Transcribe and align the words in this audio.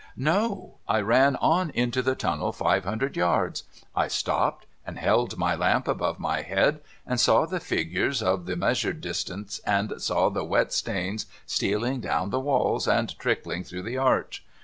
'No. 0.33 0.79
I 0.87 0.99
ran 0.99 1.35
on 1.35 1.69
into 1.75 2.01
the 2.01 2.15
tunnel, 2.15 2.51
five 2.53 2.85
hundred 2.85 3.15
yards. 3.15 3.65
I 3.95 4.07
stopped, 4.07 4.65
and 4.83 4.97
held 4.97 5.37
my 5.37 5.53
lamp 5.53 5.87
above 5.87 6.17
my 6.17 6.41
head, 6.41 6.79
and 7.05 7.19
saw 7.19 7.45
the 7.45 7.59
figures 7.59 8.23
of 8.23 8.47
the 8.47 8.55
measured 8.55 8.99
distance, 9.01 9.59
and 9.63 9.93
saw 10.01 10.31
the 10.31 10.43
wet 10.43 10.73
stains 10.73 11.27
stealing 11.45 11.99
down 12.01 12.31
the 12.31 12.39
walls 12.39 12.87
and 12.87 13.15
trickling 13.19 13.63
through 13.63 13.83
the 13.83 13.99
arch. 13.99 14.43